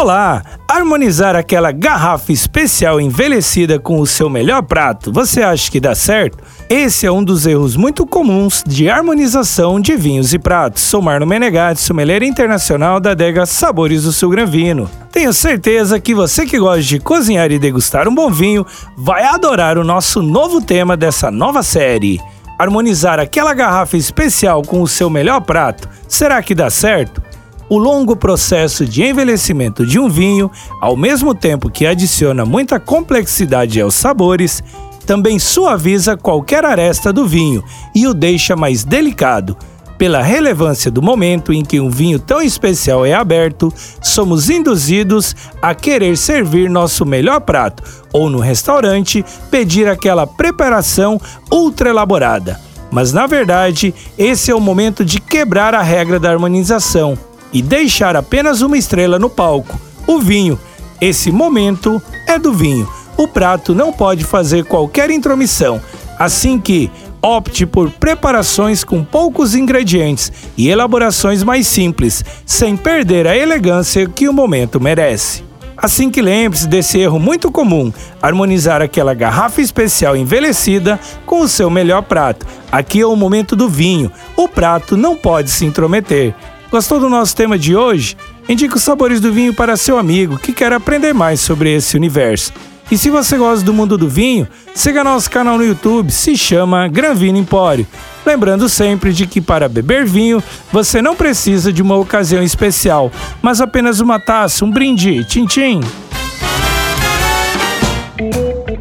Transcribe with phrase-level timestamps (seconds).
[0.00, 0.44] Olá!
[0.68, 6.38] Harmonizar aquela garrafa especial envelhecida com o seu melhor prato, você acha que dá certo?
[6.70, 10.84] Esse é um dos erros muito comuns de harmonização de vinhos e pratos.
[10.84, 14.88] Sou Marno Menegatti, sommelier internacional da adega Sabores do Sul Gran Vino.
[15.10, 18.64] Tenho certeza que você que gosta de cozinhar e degustar um bom vinho
[18.96, 22.20] vai adorar o nosso novo tema dessa nova série.
[22.56, 27.20] Harmonizar aquela garrafa especial com o seu melhor prato, será que dá certo?
[27.68, 30.50] O longo processo de envelhecimento de um vinho,
[30.80, 34.62] ao mesmo tempo que adiciona muita complexidade aos sabores,
[35.06, 39.56] também suaviza qualquer aresta do vinho e o deixa mais delicado.
[39.96, 45.74] Pela relevância do momento em que um vinho tão especial é aberto, somos induzidos a
[45.74, 52.60] querer servir nosso melhor prato ou no restaurante pedir aquela preparação ultra elaborada.
[52.92, 57.18] Mas na verdade, esse é o momento de quebrar a regra da harmonização
[57.52, 60.58] e deixar apenas uma estrela no palco, o vinho.
[61.00, 62.88] Esse momento é do vinho.
[63.16, 65.80] O prato não pode fazer qualquer intromissão,
[66.18, 66.90] assim que
[67.20, 74.28] opte por preparações com poucos ingredientes e elaborações mais simples, sem perder a elegância que
[74.28, 75.48] o momento merece.
[75.76, 81.70] Assim que lembre-se desse erro muito comum, harmonizar aquela garrafa especial envelhecida com o seu
[81.70, 82.44] melhor prato.
[82.70, 86.34] Aqui é o momento do vinho, o prato não pode se intrometer.
[86.70, 88.14] Gostou do nosso tema de hoje?
[88.46, 92.52] Indique os sabores do vinho para seu amigo que quer aprender mais sobre esse universo.
[92.90, 96.88] E se você gosta do mundo do vinho, siga nosso canal no YouTube, se chama
[96.88, 97.86] Gran Vino Empório.
[98.24, 103.60] Lembrando sempre de que para beber vinho, você não precisa de uma ocasião especial, mas
[103.60, 105.80] apenas uma taça, um brinde, tchim tchim.